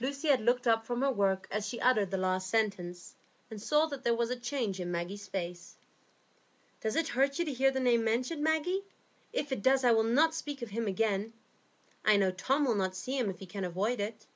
[0.00, 3.14] Lucy had looked up from her work as she uttered the last sentence,
[3.48, 5.76] and saw that there was a change in Maggie's face.
[6.80, 8.82] "Does it hurt you to hear the name mentioned, Maggie?
[9.32, 11.34] If it does, I will not speak of him again.
[12.04, 14.26] I know Tom will not see him if he can avoid it."